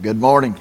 [0.00, 0.54] Good morning.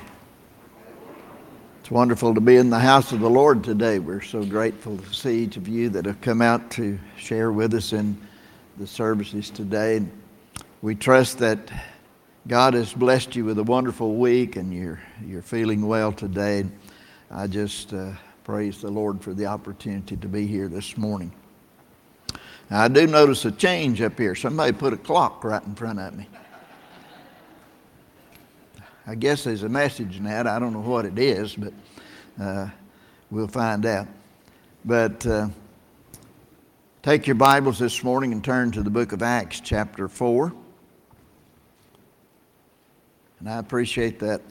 [1.82, 4.00] It's wonderful to be in the house of the Lord today.
[4.00, 7.75] We're so grateful to see each of you that have come out to share with
[7.75, 8.18] us in
[8.79, 10.04] the services today.
[10.81, 11.59] We trust that
[12.47, 16.65] God has blessed you with a wonderful week and you're, you're feeling well today.
[17.29, 18.13] I just uh,
[18.43, 21.31] praise the Lord for the opportunity to be here this morning.
[22.71, 24.33] Now, I do notice a change up here.
[24.33, 26.27] Somebody put a clock right in front of me.
[29.09, 30.47] I guess there's a message in that.
[30.47, 31.71] I don't know what it is, but
[32.38, 32.67] uh,
[33.31, 34.05] we'll find out.
[34.84, 35.48] But uh,
[37.03, 40.51] take your Bibles this morning and turn to the book of Acts, chapter 4.
[43.39, 44.41] And I appreciate that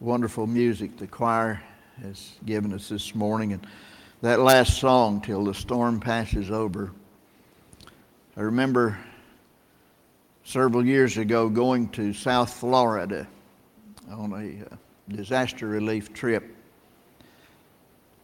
[0.00, 1.62] wonderful music the choir
[2.02, 3.52] has given us this morning.
[3.52, 3.64] And
[4.20, 6.90] that last song, Till the Storm Passes Over.
[8.36, 8.98] I remember
[10.42, 13.28] several years ago going to South Florida
[14.10, 14.76] on a uh,
[15.08, 16.54] disaster relief trip.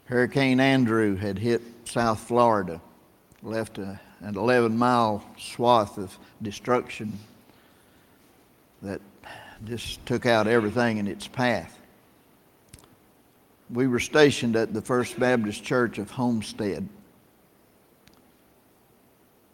[0.04, 2.80] Hurricane Andrew had hit South Florida,
[3.42, 7.18] left a, an 11 mile swath of destruction
[8.82, 9.00] that
[9.64, 11.78] just took out everything in its path.
[13.70, 16.88] We were stationed at the First Baptist Church of Homestead.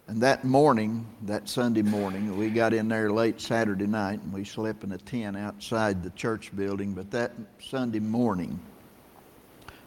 [0.08, 4.42] And that morning, that Sunday morning, we got in there late Saturday night and we
[4.42, 6.94] slept in a tent outside the church building.
[6.94, 8.58] But that Sunday morning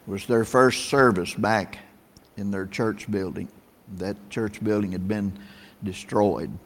[0.06, 1.78] was their first service back
[2.36, 3.48] in their church building.
[3.98, 5.36] That church building had been
[5.82, 6.56] destroyed.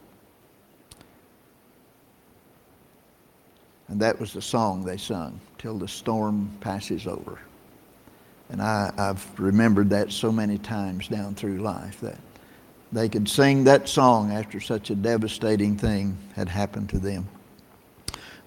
[3.87, 7.39] And that was the song they sung, Till the Storm Passes Over.
[8.49, 12.19] And I, have remembered that so many times down through life that
[12.91, 17.27] they could sing that song after such a devastating thing had happened to them.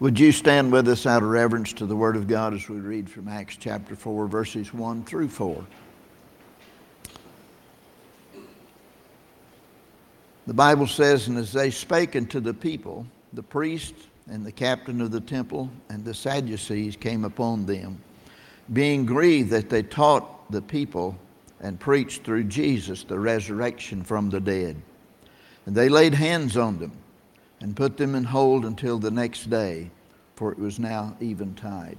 [0.00, 2.78] Would you stand with us out of reverence to the Word of God as we
[2.78, 5.62] read from Acts chapter 4, verses 1 through 4?
[10.47, 13.94] The Bible says, And as they spake unto the people, the priest
[14.31, 18.00] and the captain of the temple and the Sadducees came upon them,
[18.72, 21.16] being grieved that they taught the people
[21.60, 24.76] and preached through Jesus the resurrection from the dead.
[25.66, 26.93] And they laid hands on them
[27.60, 29.91] and put them in hold until the next day,
[30.34, 31.99] for it was now eventide.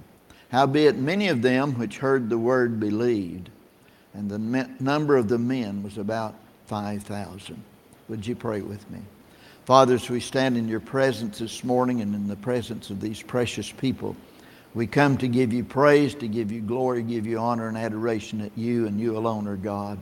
[0.50, 3.48] Howbeit, many of them which heard the word believed,
[4.12, 4.38] and the
[4.80, 6.34] number of the men was about
[6.66, 7.62] 5,000.
[8.08, 8.98] Would you pray with me?
[9.64, 13.22] Father, as we stand in your presence this morning and in the presence of these
[13.22, 14.16] precious people,
[14.74, 18.38] we come to give you praise, to give you glory, give you honor and adoration
[18.40, 19.98] that you and you alone are God.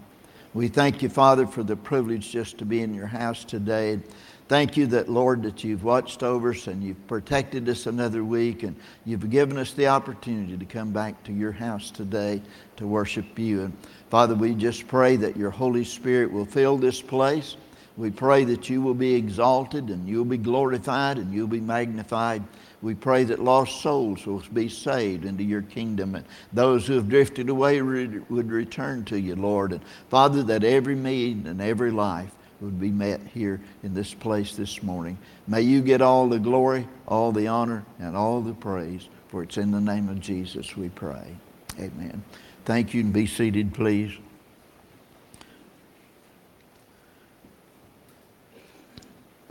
[0.55, 4.01] We thank you, Father, for the privilege just to be in your house today.
[4.49, 8.65] Thank you that, Lord, that you've watched over us and you've protected us another week
[8.65, 12.43] and you've given us the opportunity to come back to your house today
[12.77, 13.63] to worship you.
[13.63, 13.77] And
[14.09, 17.57] Father, we just pray that your Holy Spirit will fill this place.
[17.97, 22.43] We pray that you will be exalted and you'll be glorified and you'll be magnified.
[22.83, 27.11] We pray that lost souls will be saved into your kingdom and those who have
[27.11, 29.73] drifted away would return to you, Lord.
[29.73, 32.31] And Father, that every need and every life
[32.61, 35.19] would be met here in this place this morning.
[35.47, 39.59] May you get all the glory, all the honor, and all the praise, for it's
[39.59, 41.37] in the name of Jesus we pray.
[41.79, 42.23] Amen.
[42.65, 44.13] Thank you and be seated, please.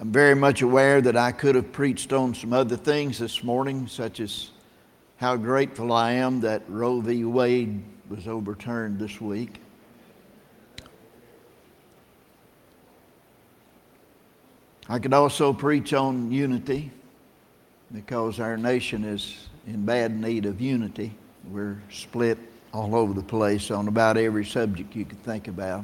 [0.01, 3.85] I'm very much aware that I could have preached on some other things this morning,
[3.85, 4.51] such as
[5.17, 7.25] how grateful I am that Roe v.
[7.25, 9.59] Wade was overturned this week.
[14.87, 16.91] I could also preach on unity
[17.91, 21.13] because our nation is in bad need of unity.
[21.49, 22.37] We're split
[22.73, 25.83] all over the place on about every subject you could think about.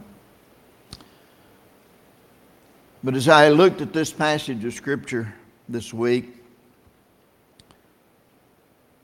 [3.05, 5.31] But as I looked at this passage of Scripture
[5.69, 6.43] this week,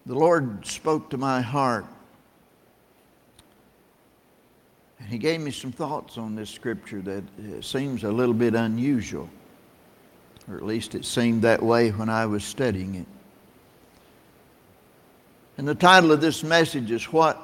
[0.07, 1.85] the Lord spoke to my heart.
[4.99, 8.55] And He gave me some thoughts on this Scripture that uh, seems a little bit
[8.55, 9.29] unusual,
[10.49, 13.07] or at least it seemed that way when I was studying it.
[15.59, 17.39] And the title of this message is What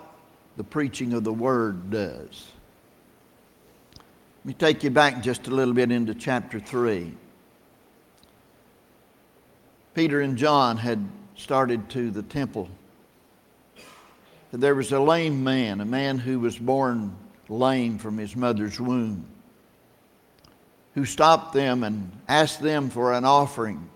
[0.57, 2.47] the Preaching of the Word Does.
[4.47, 7.11] Let me take you back just a little bit into chapter 3.
[9.93, 11.05] Peter and John had
[11.35, 12.69] started to the temple.
[14.53, 17.13] And there was a lame man, a man who was born
[17.49, 19.25] lame from his mother's womb,
[20.93, 23.89] who stopped them and asked them for an offering.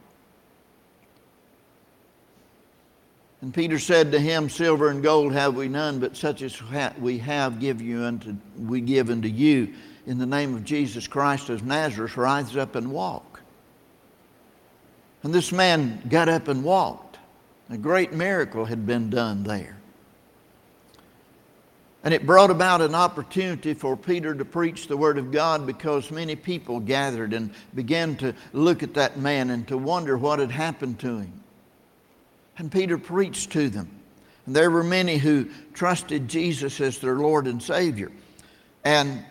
[3.39, 6.61] And Peter said to him, Silver and gold have we none, but such as
[6.99, 9.73] we have give you unto, we give unto you.
[10.05, 13.41] In the name of Jesus Christ of Nazareth, rise up and walk.
[15.23, 17.19] And this man got up and walked.
[17.69, 19.77] A great miracle had been done there.
[22.03, 26.09] And it brought about an opportunity for Peter to preach the Word of God because
[26.09, 30.49] many people gathered and began to look at that man and to wonder what had
[30.49, 31.33] happened to him.
[32.57, 33.87] And Peter preached to them.
[34.47, 38.11] And there were many who trusted Jesus as their Lord and Savior.
[38.83, 39.23] And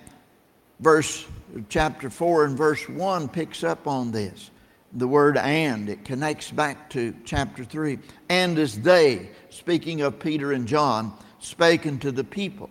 [0.80, 1.26] verse
[1.68, 4.50] chapter 4 and verse 1 picks up on this.
[4.92, 7.98] The word and, it connects back to chapter 3.
[8.28, 12.70] And as they, speaking of Peter and John, spake unto the people.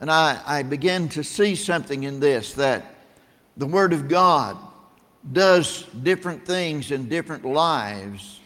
[0.00, 2.94] And I, I began to see something in this that
[3.56, 4.56] the Word of God
[5.32, 8.40] does different things in different lives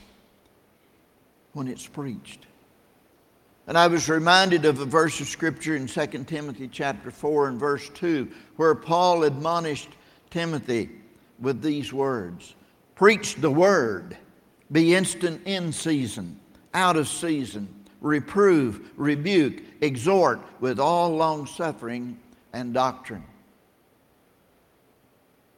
[1.52, 2.46] when it's preached.
[3.66, 7.58] And I was reminded of a verse of Scripture in 2 Timothy chapter 4 and
[7.58, 9.88] verse 2, where Paul admonished
[10.30, 10.90] Timothy
[11.40, 12.54] with these words
[12.94, 14.16] Preach the word.
[14.72, 16.40] Be instant in season,
[16.72, 17.68] out of season.
[18.00, 22.18] Reprove, rebuke, exhort with all longsuffering
[22.52, 23.24] and doctrine.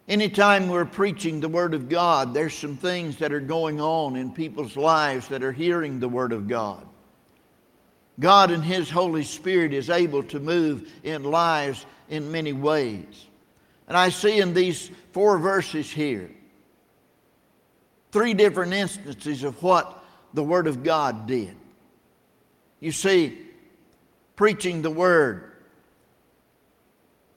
[0.08, 4.31] Anytime we're preaching the Word of God, there's some things that are going on in
[4.31, 6.87] people's lives that are hearing the Word of God.
[8.19, 13.27] God and His Holy Spirit is able to move in lives in many ways.
[13.89, 16.31] And I see in these four verses here
[18.13, 20.03] three different instances of what
[20.33, 21.55] the Word of God did.
[22.81, 23.39] You see,
[24.35, 25.53] preaching the Word,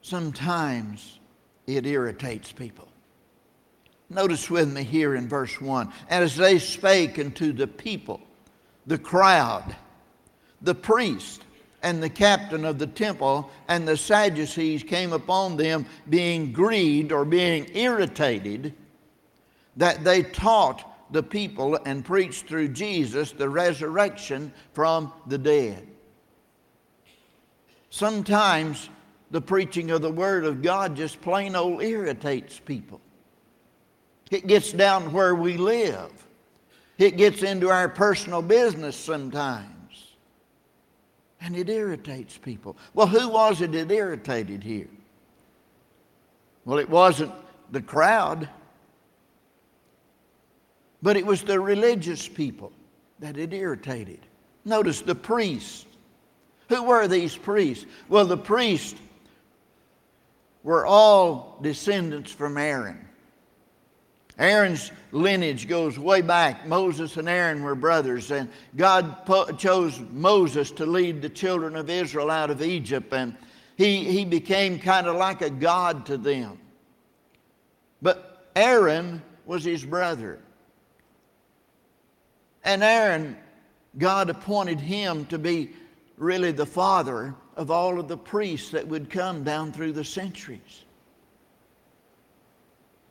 [0.02, 1.20] sometimes
[1.68, 2.88] it irritates people.
[4.10, 8.22] Notice with me here in verse 1 as they spake unto the people,
[8.88, 9.76] the crowd,
[10.62, 11.44] the priest,
[11.82, 17.26] and the captain of the temple and the Sadducees came upon them, being grieved or
[17.26, 18.74] being irritated
[19.78, 25.88] that they taught the people and preached through Jesus the resurrection from the dead.
[27.90, 28.90] Sometimes
[29.32, 33.00] the preaching of the Word of God just plain old irritates people.
[34.30, 36.12] It gets down where we live.
[37.00, 39.79] It gets into our personal business sometimes.
[41.42, 42.78] And it irritates people.
[42.94, 44.90] Well, who was it that irritated here?
[46.66, 47.32] Well, it wasn't
[47.72, 48.50] the crowd.
[51.02, 52.72] But it was the religious people
[53.20, 54.20] that it irritated.
[54.66, 55.86] Notice the priests.
[56.68, 57.86] Who were these priests?
[58.10, 59.00] Well, the priests
[60.64, 63.09] were all descendants from Aaron.
[64.40, 66.66] Aaron's lineage goes way back.
[66.66, 71.90] Moses and Aaron were brothers, and God po- chose Moses to lead the children of
[71.90, 73.36] Israel out of Egypt, and
[73.76, 76.58] he, he became kind of like a god to them.
[78.02, 80.40] But Aaron was his brother.
[82.64, 83.38] And Aaron,
[83.98, 85.72] God appointed him to be
[86.18, 90.86] really the father of all of the priests that would come down through the centuries.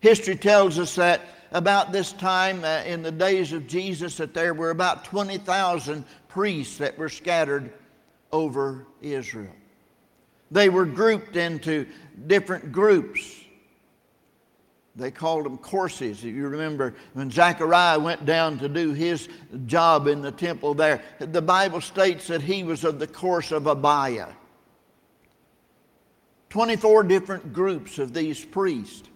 [0.00, 4.54] History tells us that about this time uh, in the days of Jesus that there
[4.54, 7.72] were about 20,000 priests that were scattered
[8.32, 9.54] over Israel.
[10.50, 11.86] They were grouped into
[12.26, 13.34] different groups.
[14.96, 16.18] They called them courses.
[16.18, 19.28] If you remember when Zechariah went down to do his
[19.66, 23.66] job in the temple there, the Bible states that he was of the course of
[23.66, 24.32] Abiah.
[26.50, 29.08] 24 different groups of these priests.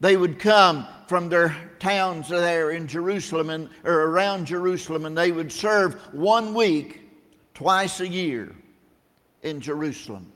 [0.00, 5.32] They would come from their towns there in Jerusalem and, or around Jerusalem, and they
[5.32, 7.02] would serve one week,
[7.54, 8.54] twice a year
[9.42, 10.30] in Jerusalem.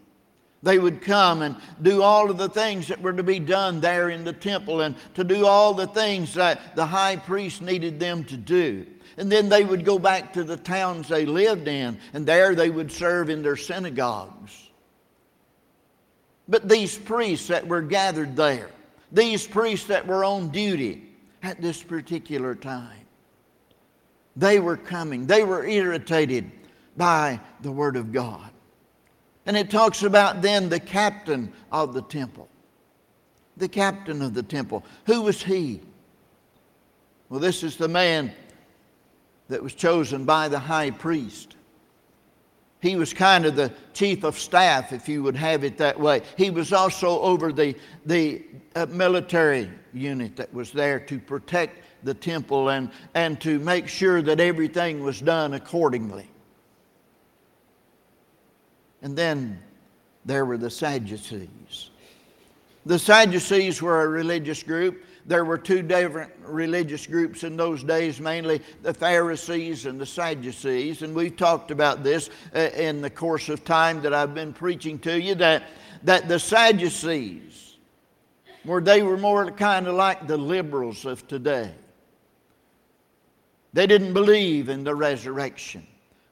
[0.63, 4.11] They would come and do all of the things that were to be done there
[4.11, 8.25] in the temple and to do all the things that the high priest needed them
[8.25, 8.87] to do.
[9.17, 12.71] And then they would go back to the towns they lived in, and there they
[12.71, 14.71] would serve in their synagogues.
[16.49, 18.71] But these priests that were gathered there,
[19.13, 21.03] these priests that were on duty
[21.43, 23.07] at this particular time,
[24.35, 25.27] they were coming.
[25.27, 26.51] They were irritated
[26.97, 28.51] by the Word of God.
[29.45, 32.49] And it talks about then the captain of the temple.
[33.57, 34.85] The captain of the temple.
[35.07, 35.81] Who was he?
[37.29, 38.33] Well, this is the man
[39.49, 41.57] that was chosen by the high priest.
[42.83, 46.23] He was kind of the chief of staff, if you would have it that way.
[46.37, 48.43] He was also over the, the
[48.75, 54.21] uh, military unit that was there to protect the temple and, and to make sure
[54.23, 56.29] that everything was done accordingly.
[59.01, 59.63] And then
[60.25, 61.91] there were the Sadducees.
[62.85, 68.21] The Sadducees were a religious group there were two different religious groups in those days,
[68.21, 71.03] mainly the Pharisees and the Sadducees.
[71.03, 74.99] And we've talked about this uh, in the course of time that I've been preaching
[75.01, 75.65] to you that,
[76.03, 77.77] that the Sadducees,
[78.65, 81.73] where they were more kind of like the liberals of today,
[83.73, 85.87] they didn't believe in the resurrection.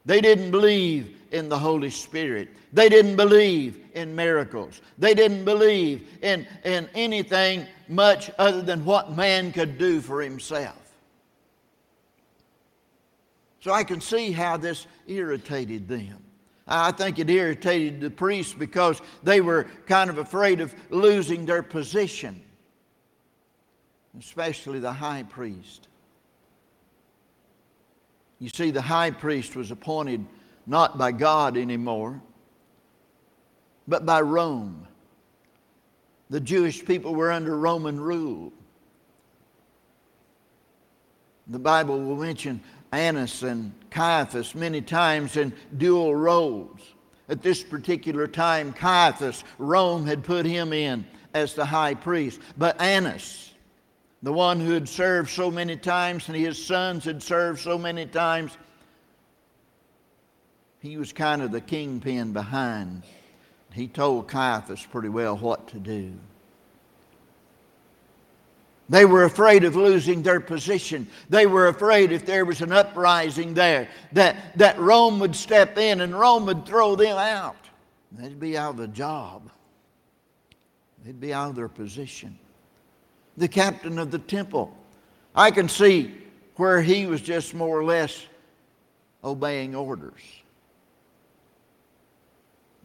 [0.04, 2.48] They didn't believe in the Holy Spirit.
[2.72, 4.80] They didn't believe in miracles.
[4.98, 10.76] They didn't believe in, in anything much other than what man could do for himself.
[13.60, 16.24] So I can see how this irritated them.
[16.66, 21.64] I think it irritated the priests because they were kind of afraid of losing their
[21.64, 22.40] position,
[24.18, 25.88] especially the high priest.
[28.38, 30.24] You see, the high priest was appointed
[30.66, 32.22] not by God anymore,
[33.88, 34.86] but by Rome.
[36.30, 38.52] The Jewish people were under Roman rule.
[41.48, 46.80] The Bible will mention Annas and Caiaphas many times in dual roles.
[47.28, 52.40] At this particular time, Caiaphas, Rome had put him in as the high priest.
[52.56, 53.52] But Annas,
[54.22, 58.06] the one who had served so many times and his sons had served so many
[58.06, 58.56] times,
[60.80, 63.02] he was kind of the kingpin behind.
[63.72, 66.12] He told Caiaphas pretty well what to do.
[68.88, 71.06] They were afraid of losing their position.
[71.28, 76.00] They were afraid if there was an uprising there that, that Rome would step in
[76.00, 77.56] and Rome would throw them out.
[78.10, 79.48] They'd be out of a job.
[81.04, 82.36] They'd be out of their position
[83.40, 84.76] the captain of the temple.
[85.34, 86.14] I can see
[86.56, 88.26] where he was just more or less
[89.24, 90.20] obeying orders.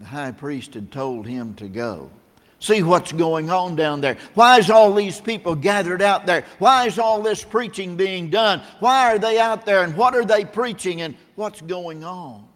[0.05, 2.11] The high priest had told him to go.
[2.59, 4.17] See what's going on down there.
[4.35, 6.45] Why is all these people gathered out there?
[6.59, 8.61] Why is all this preaching being done?
[8.81, 12.47] Why are they out there and what are they preaching and what's going on?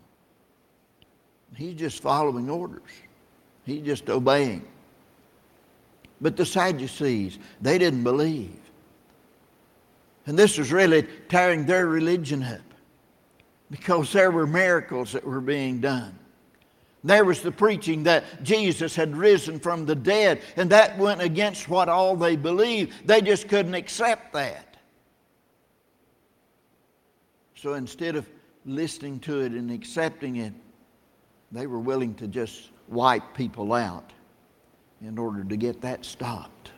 [1.55, 2.83] He's just following orders.
[3.65, 4.67] He's just obeying.
[6.21, 8.61] But the Sadducees, they didn't believe.
[10.27, 12.61] And this was really tearing their religion up
[13.71, 16.15] because there were miracles that were being done.
[17.03, 21.69] There was the preaching that Jesus had risen from the dead, and that went against
[21.69, 23.07] what all they believed.
[23.07, 24.77] They just couldn't accept that.
[27.55, 28.29] So instead of
[28.65, 30.53] listening to it and accepting it,
[31.51, 34.11] they were willing to just wipe people out
[35.01, 36.71] in order to get that stopped.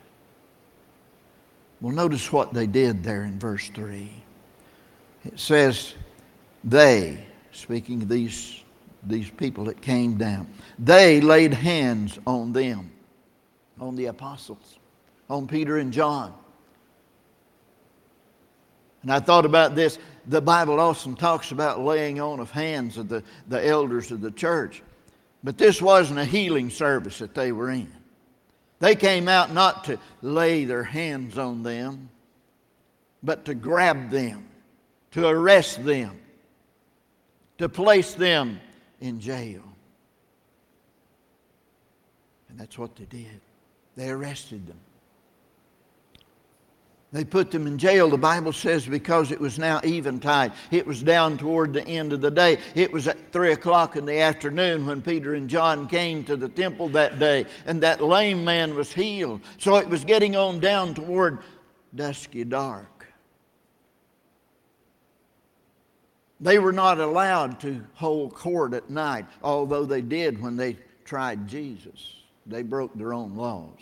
[1.80, 4.10] Well, notice what they did there in verse 3.
[5.24, 5.94] It says,
[6.62, 8.61] They, speaking of these,
[9.02, 10.46] these people that came down,
[10.78, 12.90] they laid hands on them,
[13.80, 14.78] on the apostles,
[15.28, 16.32] on Peter and John.
[19.02, 19.98] And I thought about this.
[20.26, 24.30] The Bible often talks about laying on of hands of the, the elders of the
[24.30, 24.82] church.
[25.42, 27.92] But this wasn't a healing service that they were in.
[28.78, 32.08] They came out not to lay their hands on them,
[33.22, 34.46] but to grab them,
[35.12, 36.18] to arrest them,
[37.58, 38.60] to place them
[39.02, 39.62] in jail.
[42.48, 43.40] And that's what they did.
[43.96, 44.78] They arrested them.
[47.12, 50.52] They put them in jail, the Bible says, because it was now eventide.
[50.70, 52.56] It was down toward the end of the day.
[52.74, 56.48] It was at 3 o'clock in the afternoon when Peter and John came to the
[56.48, 59.42] temple that day, and that lame man was healed.
[59.58, 61.40] So it was getting on down toward
[61.94, 63.01] dusky dark.
[66.42, 71.46] They were not allowed to hold court at night, although they did when they tried
[71.46, 72.16] Jesus.
[72.46, 73.78] They broke their own laws.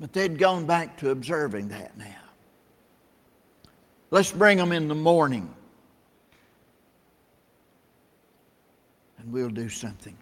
[0.00, 2.06] But they'd gone back to observing that now.
[4.10, 5.54] Let's bring them in the morning.
[9.18, 10.16] And we'll do something.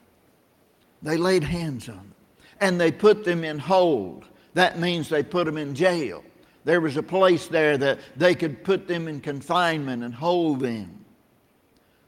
[1.03, 2.15] They laid hands on them.
[2.61, 4.27] And they put them in hold.
[4.53, 6.23] That means they put them in jail.
[6.67, 11.05] There was a place there that they could put them in confinement and hold them.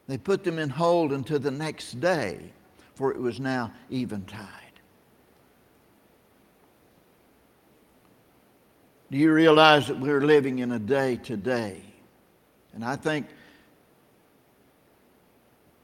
[0.07, 2.51] They put them in hold until the next day,
[2.93, 4.49] for it was now eventide.
[9.09, 11.81] Do you realize that we're living in a day today?
[12.73, 13.27] And I think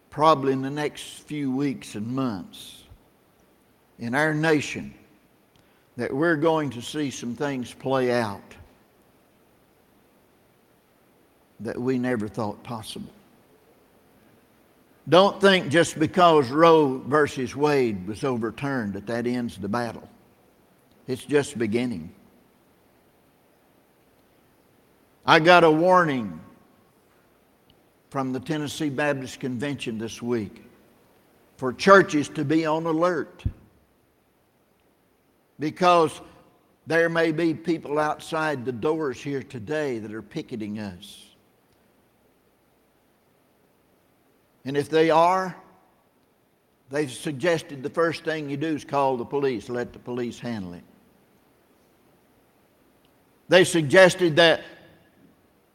[0.10, 2.84] probably in the next few weeks and months
[4.00, 4.94] in our nation
[5.96, 8.42] that we're going to see some things play out
[11.66, 13.12] that we never thought possible.
[15.08, 20.08] Don't think just because Roe versus Wade was overturned that that ends the battle.
[21.08, 22.12] It's just beginning.
[25.26, 26.40] I got a warning
[28.10, 30.64] from the Tennessee Baptist Convention this week
[31.58, 33.44] for churches to be on alert
[35.60, 36.22] because
[36.88, 41.35] there may be people outside the doors here today that are picketing us.
[44.66, 45.56] And if they are,
[46.90, 50.74] they've suggested the first thing you do is call the police, let the police handle
[50.74, 50.84] it.
[53.48, 54.64] They suggested that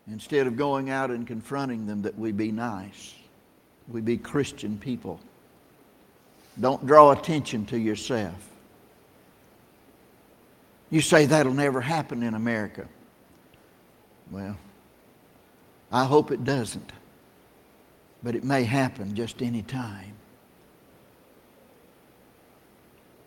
[0.09, 3.14] instead of going out and confronting them, that we be nice,
[3.87, 5.20] we be Christian people.
[6.59, 8.35] Don't draw attention to yourself.
[10.90, 12.88] You say that'll never happen in America.
[14.32, 14.56] Well,
[15.92, 16.90] I hope it doesn't
[18.23, 20.15] but it may happen just any time.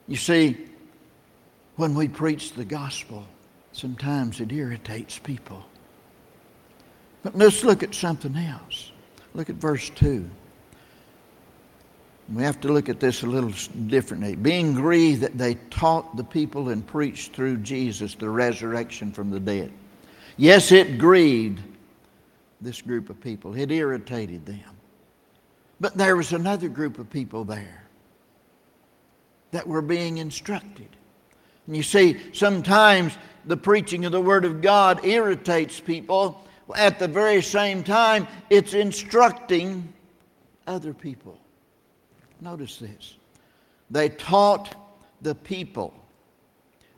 [0.08, 0.58] You see,
[1.76, 3.26] when we preach the gospel,
[3.72, 5.66] sometimes it irritates people.
[7.24, 8.92] But let's look at something else.
[9.34, 10.30] Look at verse 2.
[12.34, 13.54] We have to look at this a little
[13.88, 14.36] differently.
[14.36, 19.40] Being grieved that they taught the people and preached through Jesus the resurrection from the
[19.40, 19.72] dead.
[20.38, 21.62] Yes, it grieved
[22.62, 24.60] this group of people, it irritated them.
[25.84, 27.84] But there was another group of people there
[29.52, 30.88] that were being instructed.
[31.68, 36.48] And you see, sometimes the preaching of the Word of God irritates people.
[36.74, 39.94] At the very same time, it's instructing
[40.68, 41.38] other people.
[42.40, 43.16] Notice this.
[43.92, 44.74] They taught
[45.22, 45.94] the people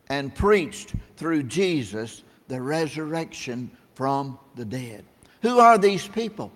[0.10, 5.06] and preached through Jesus the resurrection from the dead.
[5.42, 6.52] Who are these people?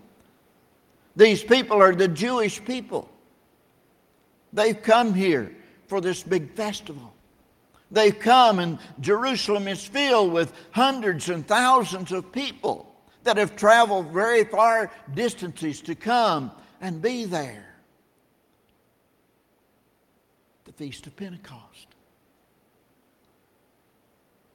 [1.19, 3.09] These people are the Jewish people.
[4.53, 5.53] They've come here
[5.87, 7.13] for this big festival.
[7.91, 12.89] They've come, and Jerusalem is filled with hundreds and thousands of people
[13.25, 17.75] that have traveled very far distances to come and be there.
[20.63, 21.87] The Feast of Pentecost.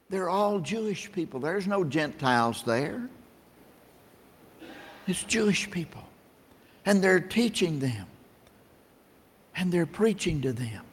[0.09, 1.39] They're all Jewish people.
[1.39, 3.07] There's no Gentiles there.
[5.05, 6.04] It's Jewish people
[6.85, 8.07] and they're teaching them
[9.55, 10.83] and they're preaching to them.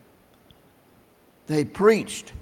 [1.46, 2.32] They preached,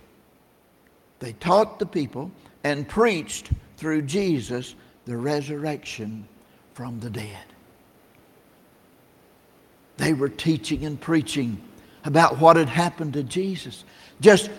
[1.19, 2.31] they taught the people
[2.63, 4.75] and preached through Jesus
[5.07, 6.29] the resurrection
[6.75, 7.45] from the dead.
[9.97, 11.61] They were teaching and preaching
[12.05, 13.85] about what had happened to Jesus.
[14.21, 14.51] Just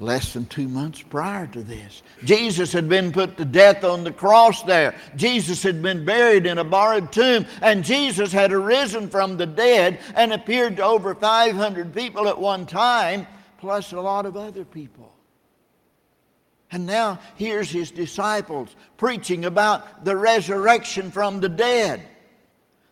[0.00, 2.02] less than two months prior to this.
[2.24, 4.94] Jesus had been put to death on the cross there.
[5.16, 9.98] Jesus had been buried in a borrowed tomb, and Jesus had arisen from the dead
[10.14, 13.26] and appeared to over 500 people at one time,
[13.58, 15.12] plus a lot of other people.
[16.70, 22.02] And now here's his disciples preaching about the resurrection from the dead.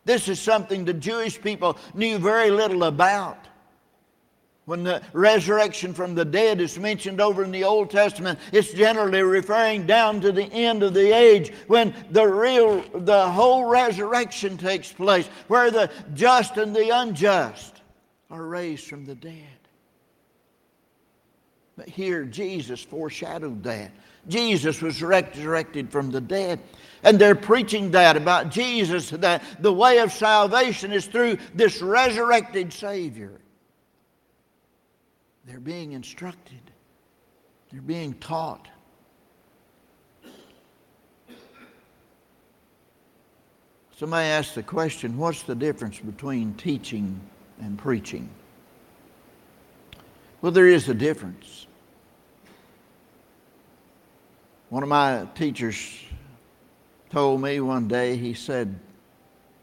[0.05, 3.39] This is something the Jewish people knew very little about.
[4.67, 9.23] When the resurrection from the dead is mentioned over in the Old Testament, it's generally
[9.23, 14.93] referring down to the end of the age when the real, the whole resurrection takes
[14.93, 17.81] place, where the just and the unjust
[18.29, 19.45] are raised from the dead.
[21.77, 23.93] But here, Jesus foreshadowed that.
[24.27, 26.59] Jesus was resurrected from the dead.
[27.05, 32.73] And they're preaching that about Jesus, that the way of salvation is through this resurrected
[32.73, 33.41] Savior.
[35.47, 36.61] They're being instructed,
[37.71, 38.69] they're being taught.
[43.97, 47.19] Somebody asked the question what's the difference between teaching
[47.61, 48.29] and preaching?
[50.43, 51.67] Well, there is a difference.
[54.69, 55.99] One of my teachers
[57.11, 58.79] told me one day, he said,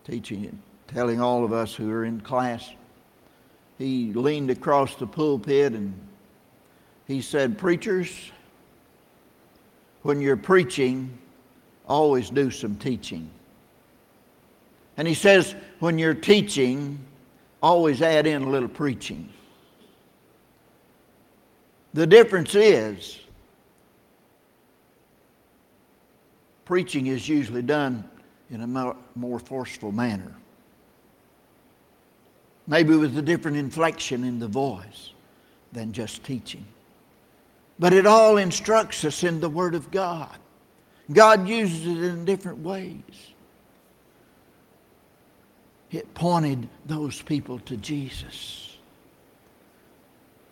[0.03, 2.71] teaching, telling all of us who are in class,
[3.77, 5.93] he leaned across the pulpit and
[7.07, 8.31] he said, Preachers,
[10.03, 11.17] when you're preaching,
[11.87, 13.29] always do some teaching.
[14.97, 16.99] And he says, when you're teaching,
[17.61, 19.29] always add in a little preaching.
[21.93, 23.19] The difference is,
[26.65, 28.03] preaching is usually done
[28.49, 30.35] in a more, forceful manner.
[32.67, 35.11] Maybe with a different inflection in the voice
[35.71, 36.65] than just teaching.
[37.79, 40.37] But it all instructs us in the Word of God.
[41.11, 43.01] God uses it in different ways.
[45.91, 48.77] It pointed those people to Jesus.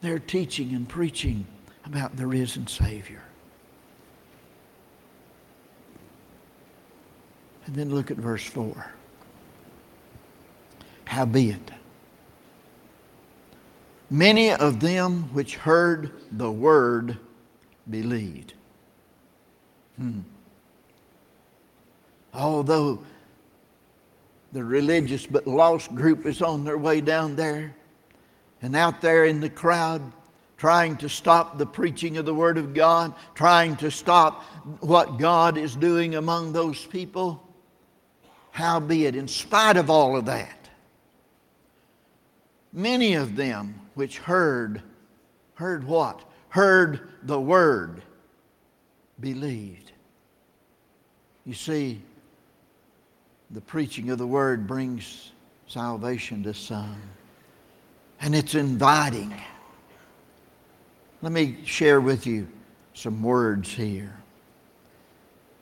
[0.02, 1.45] They're teaching and preaching
[1.86, 3.24] about the risen Savior.
[7.65, 8.91] And then look at verse 4.
[11.06, 11.71] Howbeit,
[14.12, 17.17] many of them which heard the word
[17.89, 18.54] believed.
[19.97, 20.19] Hmm.
[22.34, 23.04] Although
[24.52, 27.74] the religious but lost group is on their way down there
[28.62, 30.02] and out there in the crowd
[30.62, 34.43] trying to stop the preaching of the Word of God, trying to stop
[34.82, 37.41] what God is doing among those people.
[38.52, 40.61] Howbeit, in spite of all of that,
[42.74, 44.82] many of them which heard,
[45.56, 46.22] heard what?
[46.50, 48.02] Heard the Word,
[49.20, 49.92] believed.
[51.46, 52.02] You see,
[53.50, 55.32] the preaching of the word brings
[55.68, 57.02] salvation to some.
[58.22, 59.34] And it's inviting.
[61.22, 62.48] Let me share with you
[62.94, 64.16] some words here.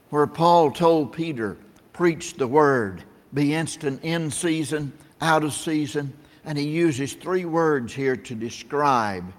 [0.10, 1.58] Where Paul told Peter,
[1.94, 4.92] preach the word, be instant in season,
[5.22, 6.14] out of season,
[6.50, 9.32] and he uses three words here to describe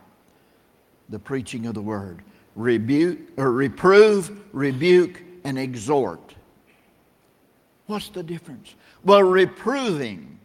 [1.09, 2.23] the preaching of the word
[2.55, 6.37] rebuke or reprove, rebuke, and exhort.
[7.87, 8.77] What's the difference?
[9.05, 10.39] Well, reproving,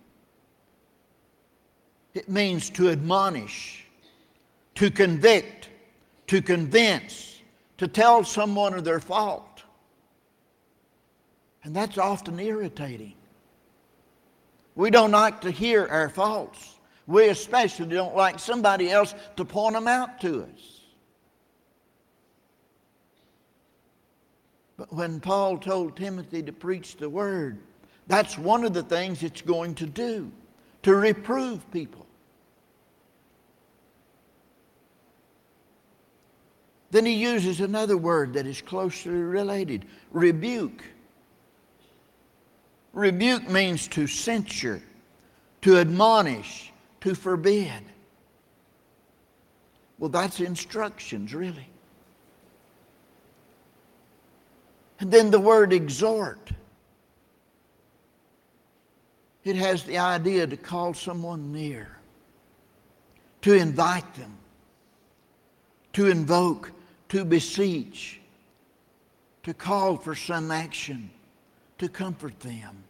[2.15, 3.85] it means to admonish,
[4.73, 5.69] to convict,
[6.27, 7.41] to convince,
[7.77, 9.61] to tell someone of their fault.
[11.63, 13.13] And that's often irritating.
[14.75, 16.75] We don't like to hear our faults.
[17.07, 20.81] We especially don't like somebody else to point them out to us.
[24.77, 27.59] But when Paul told Timothy to preach the word,
[28.07, 30.31] that's one of the things it's going to do
[30.83, 32.05] to reprove people.
[36.91, 40.83] Then he uses another word that is closely related rebuke.
[42.95, 44.81] Rebuke means to censure,
[45.61, 47.83] to admonish, to forbid.
[49.99, 51.67] Well, that's instructions, really.
[55.01, 56.51] And then the word exhort.
[59.43, 61.97] It has the idea to call someone near,
[63.41, 64.37] to invite them,
[65.93, 66.71] to invoke,
[67.09, 68.21] to beseech,
[69.43, 71.11] to call for some action,
[71.77, 72.84] to comfort them.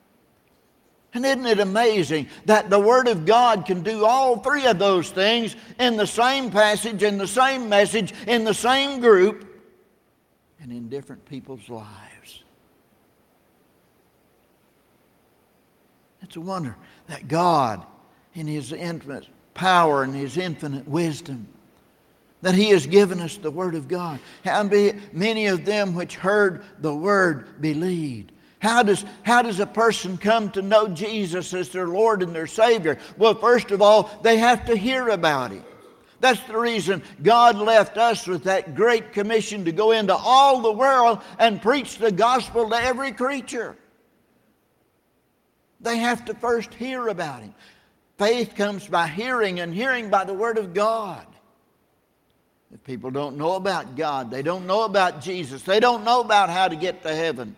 [1.15, 5.09] And isn't it amazing that the Word of God can do all three of those
[5.09, 9.49] things in the same passage, in the same message, in the same group,
[10.59, 12.43] and in different people's lives.
[16.21, 16.75] It's a wonder
[17.07, 17.85] that God,
[18.33, 21.47] in His infinite power and His infinite wisdom,
[22.41, 24.19] that He has given us the Word of God.
[24.43, 28.33] How many of them which heard the Word believed.
[28.65, 32.47] How does, how does a person come to know Jesus as their Lord and their
[32.47, 32.97] Savior?
[33.15, 35.63] Well, first of all, they have to hear about Him.
[36.19, 40.71] That's the reason God left us with that great commission to go into all the
[40.71, 43.77] world and preach the gospel to every creature.
[45.79, 47.53] They have to first hear about Him.
[48.17, 51.27] Faith comes by hearing, and hearing by the Word of God.
[52.73, 56.49] If people don't know about God, they don't know about Jesus, they don't know about
[56.49, 57.55] how to get to heaven,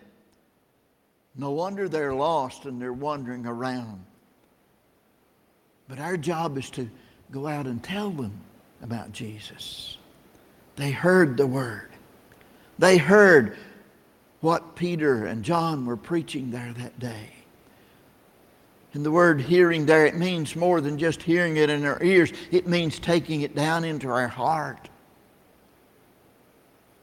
[1.38, 4.04] no wonder they're lost and they're wandering around.
[5.88, 6.90] But our job is to
[7.30, 8.40] go out and tell them
[8.82, 9.96] about Jesus.
[10.76, 11.90] They heard the word.
[12.78, 13.56] They heard
[14.40, 17.30] what Peter and John were preaching there that day.
[18.94, 22.32] And the word hearing there, it means more than just hearing it in our ears,
[22.50, 24.88] it means taking it down into our heart.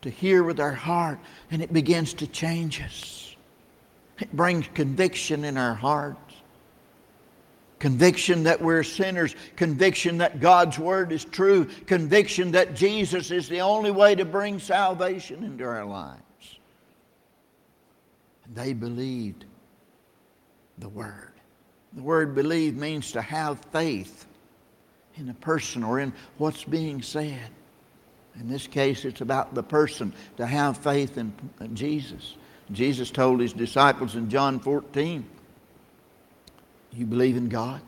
[0.02, 1.19] To hear with our heart,
[1.52, 3.35] and it begins to change us.
[4.19, 6.19] It brings conviction in our hearts.
[7.80, 13.62] Conviction that we're sinners, conviction that God's Word is true, conviction that Jesus is the
[13.62, 16.21] only way to bring salvation into our lives.
[18.54, 19.45] They believed
[20.78, 21.34] the Word.
[21.95, 24.25] The word believe means to have faith
[25.15, 27.49] in a person or in what's being said.
[28.38, 31.34] In this case, it's about the person, to have faith in
[31.73, 32.36] Jesus.
[32.71, 35.25] Jesus told his disciples in John 14,
[36.93, 37.82] you believe in God?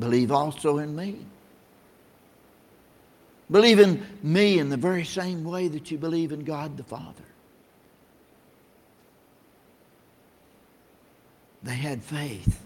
[0.00, 1.18] believe also in me.
[3.50, 7.24] Believe in me in the very same way that you believe in God the Father.
[11.62, 12.60] They had faith.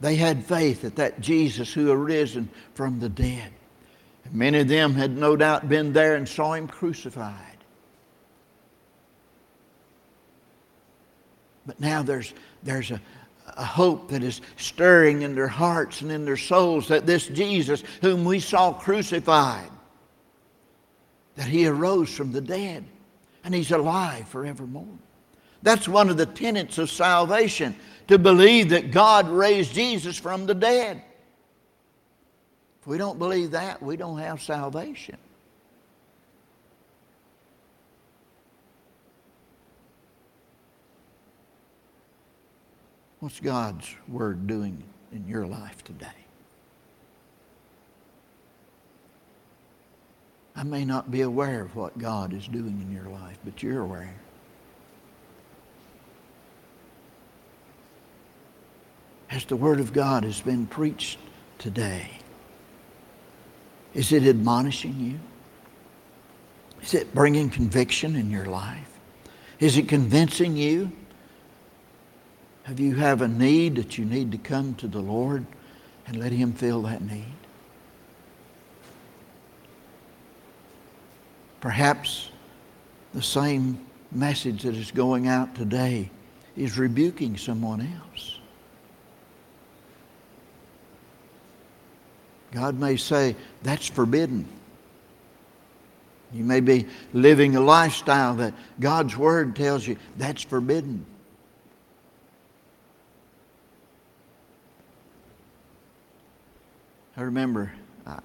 [0.00, 3.52] They had faith that that Jesus who arisen from the dead.
[4.32, 7.49] Many of them had no doubt been there and saw him crucified.
[11.70, 13.00] But now there's, there's a,
[13.46, 17.84] a hope that is stirring in their hearts and in their souls that this Jesus,
[18.02, 19.70] whom we saw crucified,
[21.36, 22.84] that he arose from the dead
[23.44, 24.98] and he's alive forevermore.
[25.62, 27.76] That's one of the tenets of salvation
[28.08, 31.00] to believe that God raised Jesus from the dead.
[32.80, 35.18] If we don't believe that, we don't have salvation.
[43.20, 46.06] What's God's Word doing in your life today?
[50.56, 53.82] I may not be aware of what God is doing in your life, but you're
[53.82, 54.14] aware.
[59.30, 61.18] As the Word of God has been preached
[61.58, 62.10] today,
[63.92, 65.20] is it admonishing you?
[66.82, 68.88] Is it bringing conviction in your life?
[69.58, 70.90] Is it convincing you
[72.70, 75.44] have you have a need that you need to come to the Lord
[76.06, 77.34] and let Him fill that need?
[81.60, 82.30] Perhaps
[83.12, 86.10] the same message that is going out today
[86.56, 88.38] is rebuking someone else.
[92.52, 94.46] God may say, that's forbidden.
[96.32, 101.04] You may be living a lifestyle that God's Word tells you that's forbidden.
[107.20, 107.70] I remember,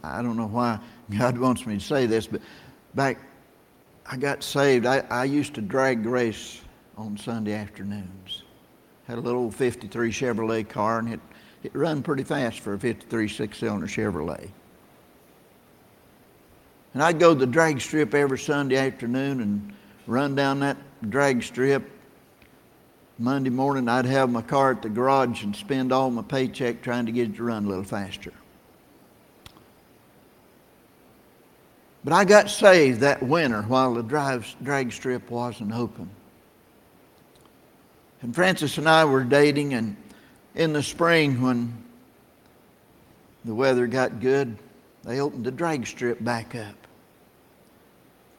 [0.03, 0.79] I, don't know why
[1.19, 2.39] God wants me to say this, but
[2.93, 3.19] back
[4.10, 6.62] I got saved, I, I used to drag race
[6.95, 8.43] on Sunday afternoons.
[9.05, 11.19] Had a little 53 Chevrolet car and it,
[11.63, 14.49] it run pretty fast for a 53 six-cylinder Chevrolet.
[16.93, 19.73] And I'd go to the drag strip every Sunday afternoon and
[20.08, 20.77] run down that
[21.10, 21.84] drag strip.
[23.19, 27.05] Monday morning, I'd have my car at the garage and spend all my paycheck trying
[27.08, 28.31] to get it to run a little faster.
[32.06, 36.08] But I got saved that winter while the drive, drag strip wasn't open.
[38.22, 39.98] And Frances and I were dating, and
[40.54, 41.76] in the spring when
[43.44, 44.56] the weather got good,
[45.04, 46.76] they opened the drag strip back up.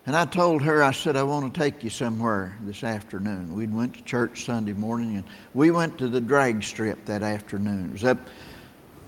[0.07, 3.53] And I told her, I said, I want to take you somewhere this afternoon.
[3.53, 5.25] We went to church Sunday morning, and
[5.55, 7.87] we went to the drag strip that afternoon.
[7.87, 8.19] It was up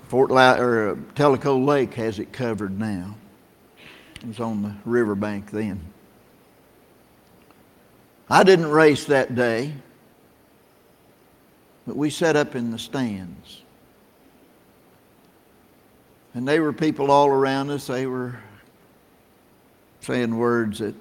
[0.09, 3.15] Fort La- or uh, Tellico Lake has it covered now.
[4.21, 5.81] It was on the riverbank then.
[8.29, 9.73] I didn't race that day,
[11.87, 13.63] but we sat up in the stands.
[16.35, 17.87] And they were people all around us.
[17.87, 18.39] They were
[20.01, 20.95] saying words that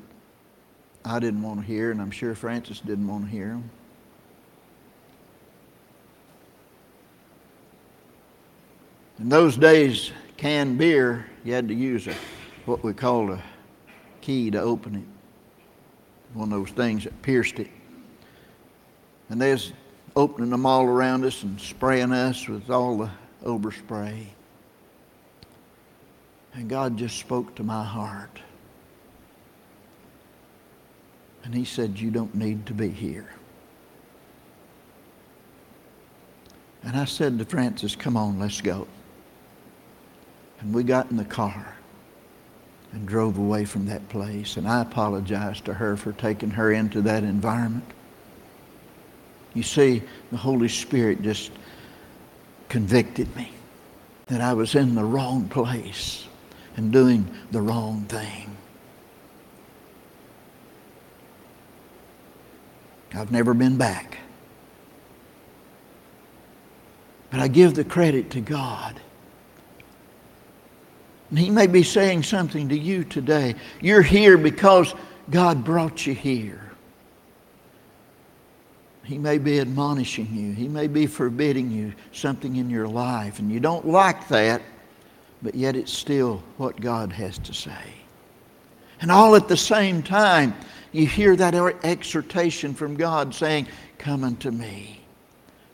[1.03, 3.69] I didn't want to hear, and I'm sure Frances didn't want to hear them.
[9.19, 12.15] In those days, canned beer, you had to use a
[12.67, 13.41] what we call a
[14.19, 15.03] key to open it.
[16.33, 17.69] One of those things that pierced it.
[19.29, 19.71] And they was
[20.15, 23.09] opening them all around us and spraying us with all the
[23.45, 24.25] overspray.
[26.53, 28.41] And God just spoke to my heart.
[31.43, 33.29] And he said, You don't need to be here.
[36.83, 38.87] And I said to Frances, Come on, let's go.
[40.59, 41.77] And we got in the car
[42.93, 44.57] and drove away from that place.
[44.57, 47.85] And I apologized to her for taking her into that environment.
[49.53, 51.51] You see, the Holy Spirit just
[52.69, 53.51] convicted me
[54.27, 56.25] that I was in the wrong place
[56.75, 58.55] and doing the wrong thing.
[63.13, 64.19] I've never been back.
[67.31, 69.01] But I give the credit to God
[71.29, 73.55] and he may be saying something to you today.
[73.81, 74.93] You're here because
[75.29, 76.71] God brought you here.
[79.03, 80.51] He may be admonishing you.
[80.53, 83.39] He may be forbidding you something in your life.
[83.39, 84.61] And you don't like that,
[85.41, 87.93] but yet it's still what God has to say.
[88.99, 90.55] And all at the same time,
[90.91, 95.01] you hear that er, exhortation from God saying, Come unto me,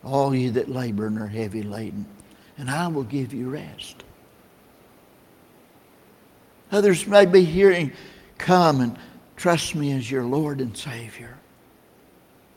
[0.04, 2.06] all you that labor and are heavy laden,
[2.58, 4.04] and I will give you rest.
[6.74, 7.92] Others may be hearing,
[8.36, 8.98] Come and
[9.36, 11.38] trust me as your Lord and Savior.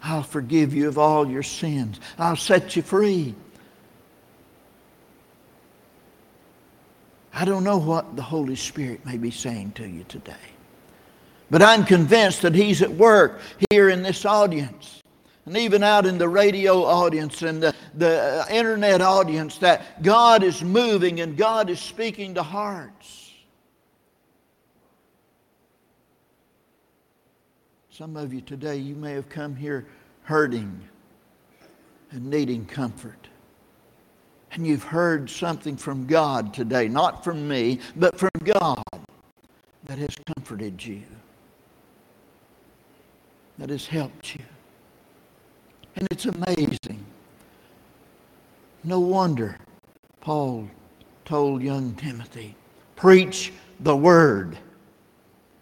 [0.01, 1.99] I'll forgive you of all your sins.
[2.17, 3.35] I'll set you free.
[7.31, 10.33] I don't know what the Holy Spirit may be saying to you today.
[11.51, 15.03] But I'm convinced that He's at work here in this audience
[15.45, 20.63] and even out in the radio audience and the, the internet audience that God is
[20.63, 23.16] moving and God is speaking to hearts.
[27.97, 29.87] Some of you today, you may have come here
[30.21, 30.87] hurting
[32.11, 33.27] and needing comfort.
[34.51, 38.83] And you've heard something from God today, not from me, but from God
[39.85, 41.01] that has comforted you,
[43.57, 44.45] that has helped you.
[45.95, 47.03] And it's amazing.
[48.83, 49.57] No wonder
[50.21, 50.69] Paul
[51.25, 52.53] told young Timothy,
[52.95, 54.55] preach the word.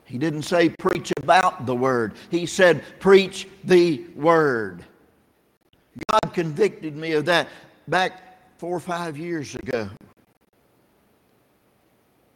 [0.06, 2.14] He didn't say preach about the word.
[2.30, 4.86] He said preach the word.
[6.10, 7.48] God convicted me of that
[7.88, 9.90] back four or five years ago.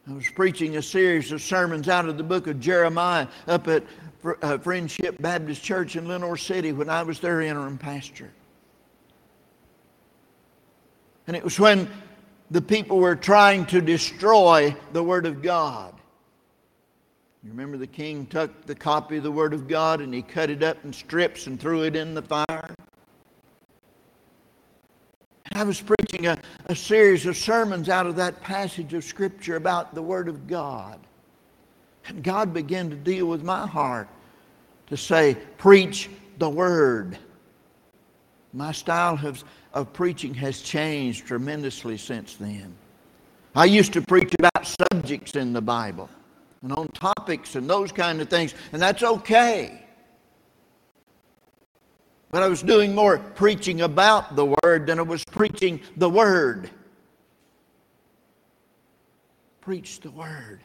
[0.07, 3.83] I was preaching a series of sermons out of the book of Jeremiah up at
[4.41, 8.31] uh, Friendship Baptist Church in Lenoir City when I was their interim pastor.
[11.27, 11.87] And it was when
[12.49, 15.93] the people were trying to destroy the Word of God.
[17.43, 20.49] You remember the king took the copy of the Word of God and he cut
[20.49, 22.75] it up in strips and threw it in the fire?
[25.53, 29.95] I was preaching a, a series of sermons out of that passage of Scripture about
[29.95, 30.99] the Word of God.
[32.07, 34.09] And God began to deal with my heart
[34.87, 37.17] to say, preach the Word.
[38.51, 42.75] My style of, of preaching has changed tremendously since then.
[43.55, 46.09] I used to preach about subjects in the Bible
[46.61, 49.83] and on topics and those kind of things, and that's okay.
[52.31, 56.69] But I was doing more preaching about the Word than I was preaching the Word.
[59.61, 60.59] Preach the Word.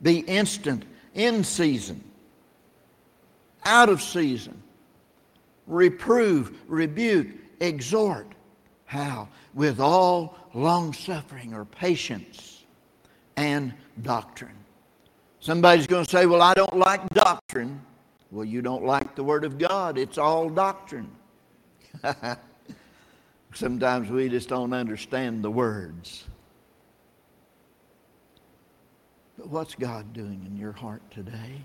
[0.00, 2.02] Be instant, in season,
[3.64, 4.62] out of season.
[5.66, 7.28] Reprove, rebuke,
[7.60, 8.28] exhort.
[8.86, 9.28] How?
[9.52, 12.64] With all long suffering or patience
[13.36, 14.56] and doctrine.
[15.40, 17.80] Somebody's going to say, Well, I don't like doctrine.
[18.30, 19.96] Well, you don't like the Word of God.
[19.96, 21.10] It's all doctrine.
[23.54, 26.24] Sometimes we just don't understand the words.
[29.38, 31.62] But what's God doing in your heart today?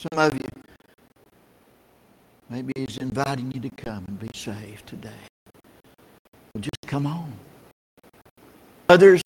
[0.00, 0.62] Some of you,
[2.50, 5.10] maybe He's inviting you to come and be saved today.
[6.52, 7.32] Well, just come on.
[8.88, 9.22] Others,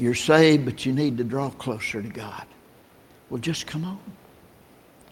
[0.00, 2.46] you're saved, but you need to draw closer to God.
[3.28, 4.00] Well, just come on.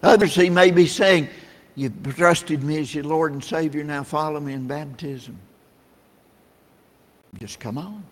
[0.03, 1.29] Others, he may be saying,
[1.74, 5.38] You've trusted me as your Lord and Savior, now follow me in baptism.
[7.38, 8.03] Just come on.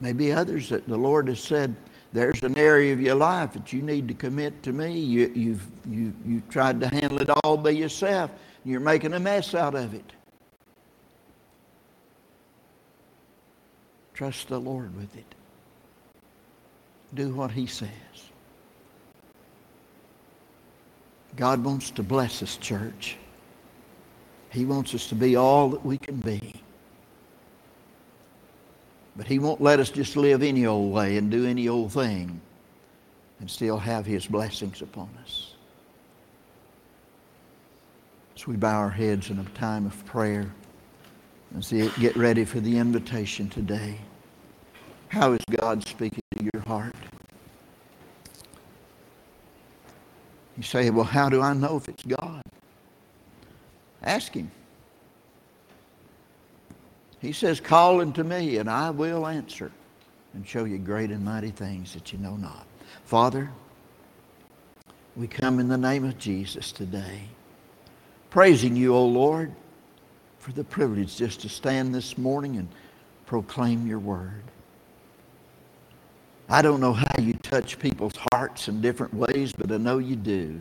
[0.00, 1.76] Maybe others that the Lord has said,
[2.14, 4.98] there's an area of your life that you need to commit to me.
[4.98, 8.30] You, you've you, you tried to handle it all by yourself.
[8.62, 10.12] And you're making a mess out of it.
[14.16, 15.34] Trust the Lord with it.
[17.12, 17.90] Do what He says.
[21.36, 23.18] God wants to bless us, church.
[24.48, 26.54] He wants us to be all that we can be.
[29.16, 32.40] But He won't let us just live any old way and do any old thing
[33.38, 35.52] and still have His blessings upon us.
[38.34, 40.50] As we bow our heads in a time of prayer
[41.52, 43.98] and see, get ready for the invitation today.
[45.16, 46.94] How is God speaking to your heart?
[50.58, 52.42] You say, well, how do I know if it's God?
[54.02, 54.50] Ask Him.
[57.18, 59.72] He says, Call unto me, and I will answer
[60.34, 62.66] and show you great and mighty things that you know not.
[63.06, 63.48] Father,
[65.16, 67.22] we come in the name of Jesus today,
[68.28, 69.50] praising you, O Lord,
[70.40, 72.68] for the privilege just to stand this morning and
[73.24, 74.42] proclaim your word.
[76.48, 80.16] I don't know how you touch people's hearts in different ways, but I know you
[80.16, 80.60] do.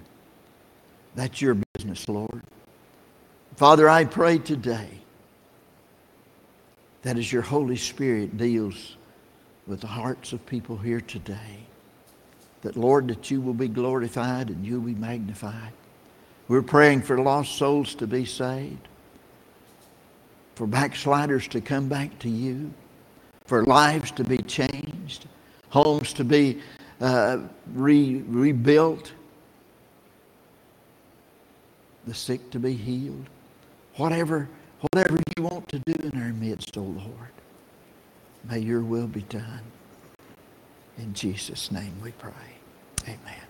[1.16, 2.44] That's your business, Lord.
[3.58, 4.90] Father, I pray today
[7.04, 8.98] that as your Holy Spirit deals
[9.68, 11.68] with the hearts of people here today,
[12.64, 15.74] that, Lord, that you will be glorified and you will be magnified.
[16.48, 18.88] We're praying for lost souls to be saved.
[20.56, 22.74] for backsliders to come back to you,
[23.46, 25.28] for lives to be changed,
[25.76, 26.62] homes to be
[27.02, 27.38] uh,
[27.74, 29.12] re- rebuilt,
[32.08, 33.26] the sick to be healed.
[33.98, 34.48] Whatever,
[34.80, 37.34] whatever you want to do in our midst, O oh Lord,
[38.50, 39.64] may your will be done.
[40.98, 42.32] In Jesus' name we pray.
[43.04, 43.45] Amen.